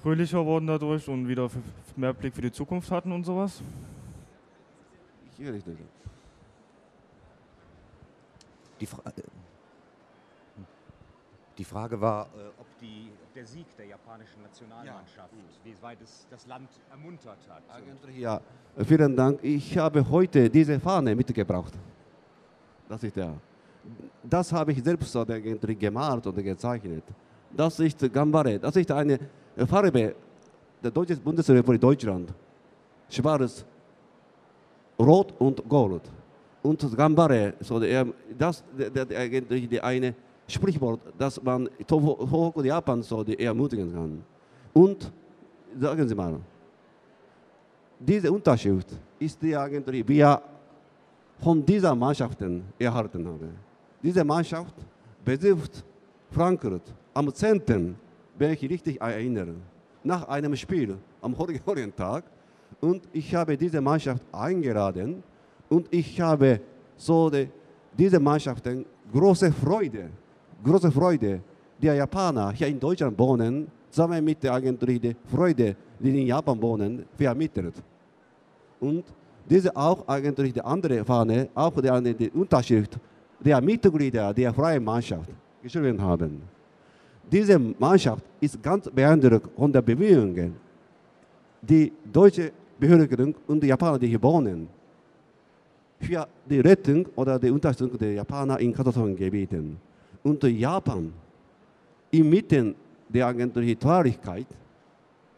[0.03, 1.49] fröhlicher wurden dadurch und wieder
[1.97, 3.63] mehr Blick für die Zukunft hatten und sowas.
[5.39, 5.67] Ich höre nicht.
[8.83, 9.13] Die, Fra äh,
[11.57, 15.39] die Frage war, äh, ob, die, ob, der Sieg der japanischen Nationalmannschaft, ja.
[15.63, 17.63] wie weit es das Land ermuntert hat.
[18.19, 18.41] Ja,
[18.85, 19.39] vielen Dank.
[19.41, 21.75] Ich habe heute diese Fahne mitgebracht.
[22.89, 23.35] Das ist der.
[24.25, 25.17] Das habe ich selbst
[25.79, 27.05] gemalt und gezeichnet.
[27.57, 28.59] Das ist Gambare.
[28.59, 29.17] Das ist eine
[29.69, 30.17] Farbe
[30.83, 32.35] der Deutschen Bundesrepublik Deutschland.
[33.09, 33.65] Schwarz,
[34.99, 36.03] Rot und Gold.
[36.63, 38.07] Und Gambare, so der,
[38.39, 40.15] das ist eigentlich eine
[40.47, 44.23] Sprichwort, das man Tohoku Japan so ermutigen kann.
[44.73, 45.11] Und
[45.79, 46.39] sagen Sie mal,
[47.99, 50.41] diese Unterschrift ist die eigentlich, wir
[51.41, 53.49] von dieser Mannschaften erhalten habe.
[54.03, 54.75] Diese Mannschaft
[55.25, 55.85] besucht
[56.31, 56.83] Frankfurt
[57.15, 57.97] am 10.,
[58.39, 59.55] wenn ich richtig erinnere,
[60.05, 62.25] nach einem Spiel am heutigen Tag.
[62.81, 65.23] Und ich habe diese Mannschaft eingeladen
[65.73, 66.61] und ich habe
[66.97, 67.49] so die,
[67.97, 70.11] diese Mannschaften große Freude,
[70.63, 71.41] große Freude
[71.81, 76.61] der Japaner hier in Deutschland wohnen, zusammen mit der Agentur die Freude, die in Japan
[76.61, 77.75] wohnen, vermittelt.
[78.81, 79.05] Und
[79.49, 82.99] diese auch eigentlich die andere Fahne, auch die, die Unterschrift
[83.41, 85.31] der Mitglieder der freien Mannschaft
[85.63, 86.43] geschrieben haben.
[87.31, 90.55] Diese Mannschaft ist ganz beeindruckt von der Bemühungen,
[91.63, 94.69] die deutsche Bevölkerung und die Japaner, die hier wohnen,
[96.03, 99.77] für die Rettung oder die Unterstützung der Japaner in Katastrophengebieten.
[100.23, 101.13] Und Japan
[102.11, 102.75] inmitten
[103.09, 104.47] der Agentur Traurigkeit,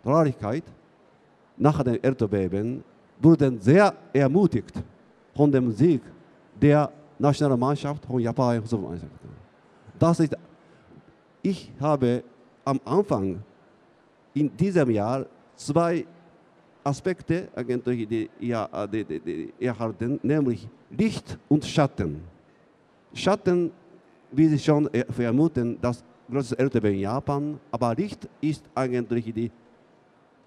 [0.02, 0.64] Traurigkeit
[1.56, 2.82] nach dem Erdbeben
[3.20, 4.82] wurden sehr ermutigt
[5.34, 6.02] von dem Sieg
[6.60, 8.62] der Nationalmannschaft von Japan.
[9.98, 10.36] Das ist,
[11.42, 12.22] ich habe
[12.64, 13.42] am Anfang
[14.34, 16.04] in diesem Jahr zwei
[16.84, 18.30] Aspekte die, die,
[18.92, 22.22] die, die erhalten, nämlich Licht und Schatten.
[23.14, 23.70] Schatten,
[24.30, 29.50] wie Sie schon vermuten, das größte Erdbeben in Japan, aber Licht ist eigentlich die,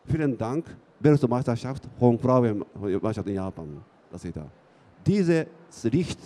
[0.06, 0.66] vielen Dank,
[1.00, 3.82] Weltmeisterschaft von Frauenmannschaft in Japan.
[4.12, 4.46] Das ist da.
[5.06, 5.48] Dieses
[5.84, 6.20] Licht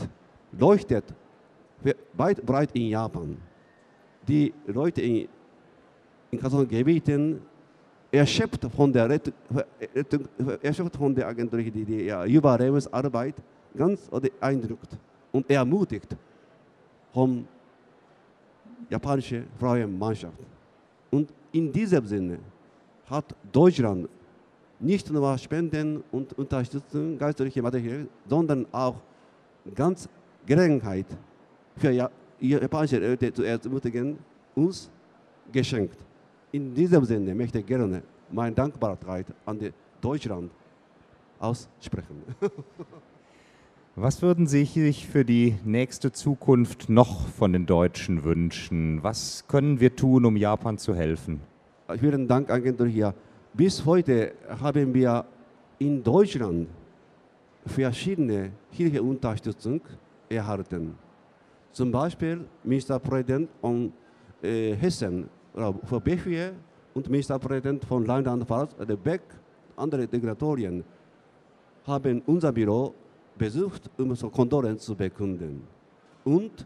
[0.51, 1.05] leuchtet
[2.13, 3.37] weit breit in Japan.
[4.27, 5.27] Die Leute in,
[6.31, 7.41] in Kasson-Gebieten
[8.11, 9.19] erschöpft von der,
[10.61, 13.35] erschöpft von der Agentur, die, die Überlebensarbeit
[13.75, 14.97] ganz beeindruckt
[15.31, 16.15] und ermutigt
[17.13, 17.47] von
[18.89, 20.37] japanischen Frauenmannschaft.
[21.09, 22.39] Und in diesem Sinne
[23.09, 24.09] hat Deutschland
[24.79, 28.95] nicht nur Spenden und Unterstützung geistliche Material, sondern auch
[29.75, 30.09] ganz
[30.45, 31.05] Gelegenheit
[31.77, 34.17] für japanische Leute zu ermutigen,
[34.55, 34.89] uns
[35.51, 35.97] geschenkt.
[36.51, 39.59] In diesem Sinne möchte ich gerne meine Dankbarkeit an
[40.01, 40.51] Deutschland
[41.39, 42.23] aussprechen.
[43.95, 49.03] Was würden Sie sich für die nächste Zukunft noch von den Deutschen wünschen?
[49.03, 51.41] Was können wir tun, um Japan zu helfen?
[51.99, 53.13] Vielen Dank, Agentur hier.
[53.53, 55.25] Bis heute haben wir
[55.77, 56.69] in Deutschland
[57.65, 59.81] verschiedene Hilfeunterstützung
[60.29, 60.95] erhalten.
[61.71, 63.91] Zum Beispiel Ministerpräsident von
[64.41, 66.51] äh, Hessen, für BFW
[66.93, 69.21] und Ministerpräsident von Rheinland-Pfalz, der Beck,
[69.75, 70.83] andere Diktatorien,
[71.85, 72.93] haben unser Büro
[73.37, 75.63] besucht, um so Kondolenz zu bekunden.
[76.23, 76.65] Und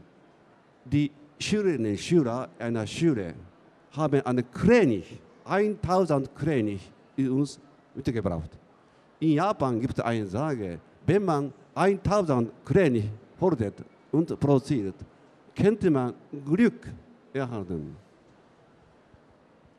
[0.84, 3.34] die Schülerinnen und Schüler einer Schule
[3.91, 7.60] haben eine König 1000 König uns
[7.94, 8.50] mitgebracht.
[9.19, 14.96] In Japan gibt es eine Sage, wenn man 1000 König fordert und produziert,
[15.56, 16.13] könnte man
[16.46, 16.88] Glück
[17.33, 17.96] erhalten.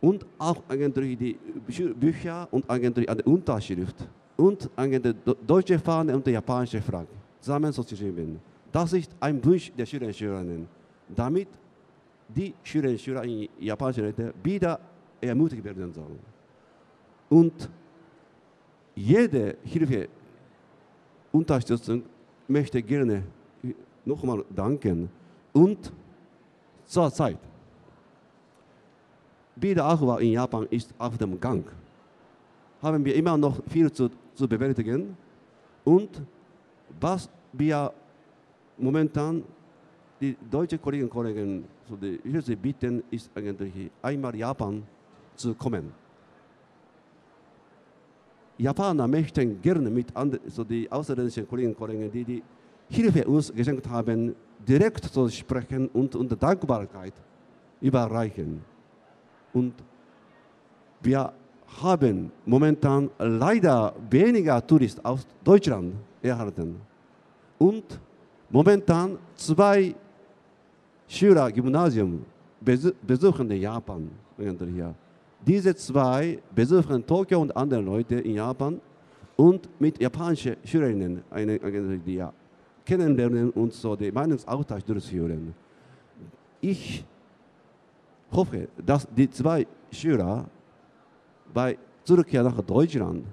[0.07, 1.37] Und auch eigentlich die
[1.95, 3.97] Bücher und eigentlich eine Unterschrift
[4.37, 7.09] und eine deutsche Fahne und die japanische Flagge
[7.41, 8.39] zusammen zu schreiben.
[8.71, 10.69] Das ist ein Wunsch der Schüler und Schülerinnen,
[11.09, 11.49] damit
[12.29, 14.79] die Schüler und Schüler in japanischen Leute wieder
[15.21, 16.21] ermutigt werden sollen.
[17.29, 17.69] Und
[18.95, 20.07] jede Hilfe,
[21.33, 22.05] Unterstützung
[22.47, 23.25] möchte gerne
[24.05, 25.09] nochmal danken.
[25.53, 25.93] Und
[26.85, 27.41] zur Zeit,
[29.57, 31.65] Wiederaufbau in Japan ist auf dem Gang.
[32.83, 35.17] Haben wir immer noch viel zu, zu bewältigen.
[35.85, 36.23] Und
[37.01, 37.93] was wir
[38.77, 39.43] momentan
[40.21, 44.83] die deutsche Kolleginnen und Kollegen, so die, Sie bitten, ist eigentlich einmal Japan
[45.35, 45.93] zu kommen.
[48.59, 52.43] Japaner möchten gerne mit anderen, so die ausländischen Kolleginnen und Kollegen, die die
[52.89, 54.35] Hilfe uns geschenkt haben,
[54.67, 57.13] direkt zu sprechen und unter Dankbarkeit
[57.81, 58.76] überreichen.
[59.53, 59.75] Und
[61.01, 61.33] wir
[61.81, 66.77] haben momentan leider weniger Touristen aus Deutschland erhalten.
[67.59, 67.99] Und
[68.51, 69.95] momentan zwei
[71.09, 72.25] Schüler Gymnasium
[72.61, 74.11] besuchen Japan.
[74.39, 74.95] Hier.
[75.47, 78.81] Diese zwei besuchen Tokio und andere Leute in Japan
[79.37, 81.23] und mit japanischen Schülerinnen
[82.85, 85.55] kennenlernen und so den Meinungsaustausch durchführen.
[86.61, 87.05] Ich
[88.33, 90.45] hoffe, dass die zwei Schüler
[91.53, 93.25] bei Zurückkehr nach Deutschland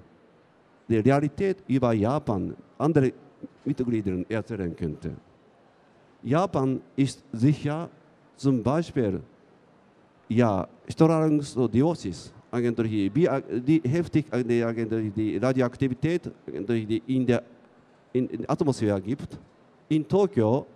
[0.88, 3.12] die Realität über Japan andere
[3.64, 5.12] Mitgliedern erzählen könnte.
[6.22, 7.88] Japan ist sicher
[8.36, 9.20] zum Beispiel
[10.28, 17.42] ja, Strahlungsdiosis, die, heftig die, die Radioaktivität die in der,
[18.12, 19.38] in, in Atmosphäre gibt.
[19.88, 20.66] In Tokio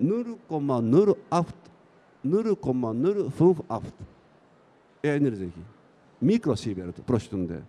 [0.00, 1.44] 0,08
[2.22, 3.92] 0,058
[5.02, 5.52] erinnern sich,
[6.20, 7.62] Mikrosievert pro Stunde.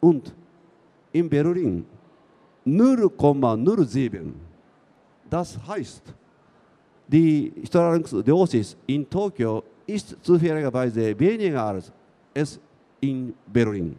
[0.00, 0.34] Und
[1.12, 1.84] in Berlin
[2.66, 4.32] 0,07.
[5.30, 6.02] Das heißt,
[7.06, 11.92] die Strahlungsdosis in Tokio ist zufälligerweise weniger als
[12.34, 12.60] es
[13.00, 13.96] in Berlin.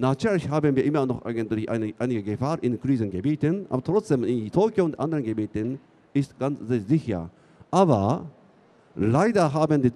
[0.00, 4.84] Natürlich haben wir immer noch eigentlich eine, einige Gefahr in Krisengebieten, aber trotzdem in Tokio
[4.84, 5.80] und anderen Gebieten
[6.14, 7.28] ist ganz sicher.
[7.68, 8.24] Aber
[8.94, 9.90] leider haben die,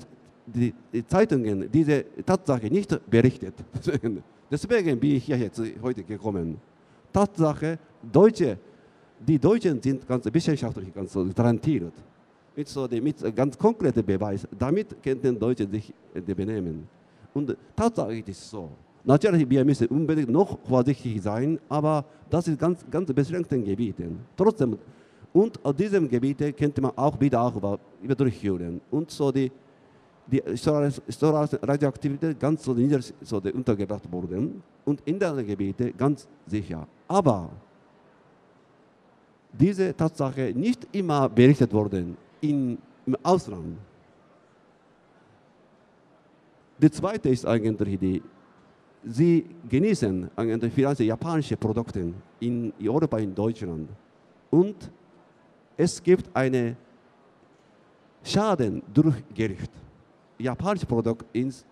[0.45, 3.55] die, die Zeitungen diese Tatsache nicht berichtet.
[4.51, 6.59] Deswegen bin ich hier jetzt heute gekommen.
[7.13, 8.59] Tatsache, Deutsche,
[9.21, 11.93] die Deutschen sind ganz wissenschaftlich ganz garantiert.
[12.57, 14.49] Mit, so mit ganz konkreten Beweis.
[14.59, 15.95] Damit könnten Deutsche sich
[16.27, 16.89] benehmen.
[17.33, 18.69] Und Tatsache ist so.
[19.05, 24.21] Natürlich, wir müssen unbedingt noch vorsichtig sein, aber das ist ganz, ganz beschränkten Gebieten.
[24.37, 24.79] Trotzdem,
[25.33, 28.81] und auf diesem Gebiet könnte man auch wieder über, über durchführen.
[28.91, 29.51] Und so die,
[30.27, 36.87] die Radioaktivität ganz so, nieder, so untergebracht wurden und in den Gebieten ganz sicher.
[37.09, 37.51] Aber
[39.53, 43.77] diese Tatsache nicht immer berichtet worden in, im Ausland.
[46.79, 48.23] Die zweite ist eigentlich die
[49.05, 50.31] sie genießen
[50.75, 53.89] vielleicht japanische Produkte in Europa, in Deutschland.
[54.51, 54.91] Und
[55.77, 56.77] es gibt eine
[58.23, 59.71] Schaden durch Gericht.
[60.39, 61.67] Japanische Produkt ist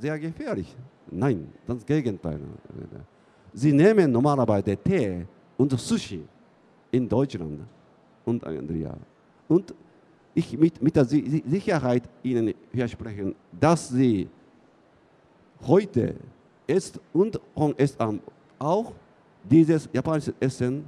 [0.00, 0.74] sehr gefährlich.
[1.10, 2.40] Nein, das Gegenteil.
[3.52, 6.24] Sie nehmen normalerweise Tee und Sushi
[6.90, 7.60] in Deutschland
[8.24, 8.96] und ja.
[9.48, 9.74] Und
[10.34, 14.28] ich mit, mit der Sicherheit Ihnen versprechen, dass Sie
[15.66, 16.16] heute
[16.66, 17.38] ist und
[17.76, 17.98] ist
[18.58, 18.92] auch
[19.42, 20.84] dieses japanische Essen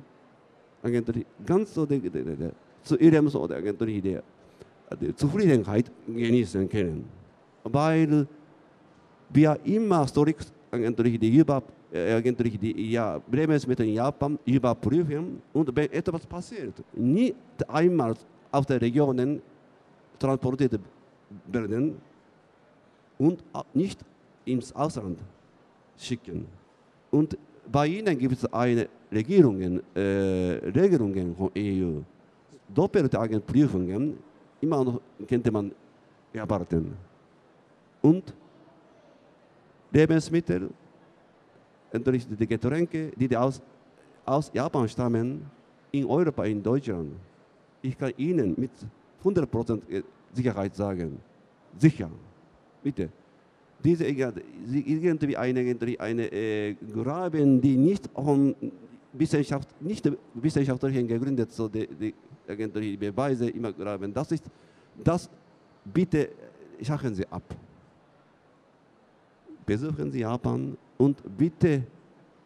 [1.44, 4.18] ganz so zu ihrem so die, die,
[5.00, 7.04] die Zufriedenheit genießen können.
[7.64, 8.26] Weil
[9.30, 11.62] wir immer strikt die über
[11.92, 17.36] eigentlich die ja, Lebensmittel in Japan überprüfen und wenn etwas passiert, nicht
[17.68, 18.14] einmal
[18.50, 19.40] aus den Regionen
[20.18, 20.78] transportiert
[21.46, 21.96] werden
[23.18, 24.00] und nicht
[24.44, 25.18] ins Ausland
[25.96, 26.46] schicken.
[27.10, 27.36] Und
[27.70, 30.00] bei ihnen gibt es eine Regierungen, äh,
[30.74, 32.00] Regelungen von EU.
[32.68, 34.18] Doppelte Prüfungen,
[34.60, 35.72] immer noch könnte man
[36.32, 36.96] erwarten.
[38.02, 38.34] Und
[39.90, 40.70] Lebensmittel,
[41.92, 43.62] die Getränke, die aus,
[44.24, 45.46] aus Japan stammen,
[45.92, 47.12] in Europa, in Deutschland.
[47.80, 48.70] Ich kann Ihnen mit
[49.24, 51.18] 100% Sicherheit sagen,
[51.78, 52.10] sicher,
[52.82, 53.08] bitte,
[53.82, 58.54] diese irgendwie eine, eine äh, Graben, die nicht von
[59.12, 62.14] Wissenschaft, nicht wissenschaftlich gegründet, so die, die,
[62.48, 64.12] die Beweise immer graben.
[64.12, 64.44] Das ist,
[65.02, 65.30] das
[65.84, 66.30] bitte
[66.82, 67.42] schaffen Sie ab.
[69.64, 71.82] Besuchen Sie Japan und bitte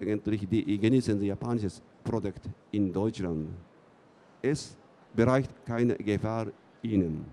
[0.01, 3.49] die, genießen Sie japanisches Produkt in Deutschland.
[4.41, 4.77] Es
[5.15, 6.47] bereicht keine Gefahr
[6.83, 7.27] Ihnen.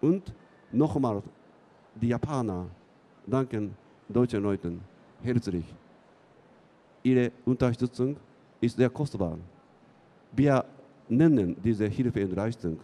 [0.00, 0.34] Und
[0.72, 1.22] nochmal,
[1.94, 2.66] die Japaner
[3.30, 3.74] danken
[4.08, 4.80] deutschen Leuten
[5.22, 5.64] herzlich.
[7.02, 8.16] Ihre Unterstützung
[8.60, 9.38] ist sehr kostbar.
[10.32, 10.64] Wir
[11.08, 12.78] nennen diese Hilfe und Leistung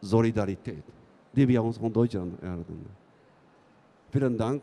[0.00, 0.82] Solidarität,
[1.32, 2.84] die wir uns von Deutschland erhalten.
[4.10, 4.62] Vielen Dank.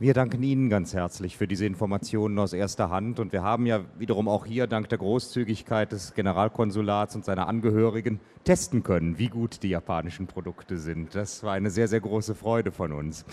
[0.00, 3.80] Wir danken Ihnen ganz herzlich für diese Informationen aus erster Hand und wir haben ja
[3.98, 9.60] wiederum auch hier dank der Großzügigkeit des Generalkonsulats und seiner Angehörigen testen können, wie gut
[9.64, 11.16] die japanischen Produkte sind.
[11.16, 13.24] Das war eine sehr, sehr große Freude von uns.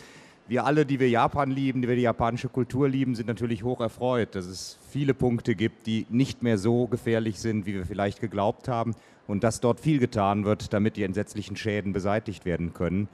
[0.47, 3.79] Wir alle, die wir Japan lieben, die wir die japanische Kultur lieben, sind natürlich hoch
[3.79, 8.21] erfreut, dass es viele Punkte gibt, die nicht mehr so gefährlich sind, wie wir vielleicht
[8.21, 8.95] geglaubt haben
[9.27, 13.07] und dass dort viel getan wird, damit die entsetzlichen Schäden beseitigt werden können.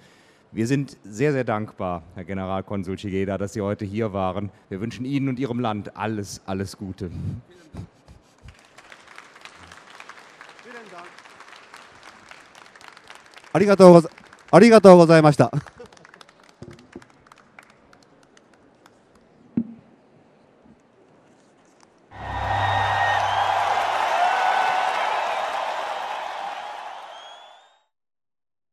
[0.53, 4.51] Wir sind sehr, sehr dankbar, Herr Generalkonsul Shigeda, dass Sie heute hier waren.
[4.69, 7.11] Wir wünschen Ihnen und Ihrem Land alles, alles Gute.
[10.63, 11.07] Vielen Dank.
[13.57, 13.77] ありが
[14.81, 15.51] とうございました。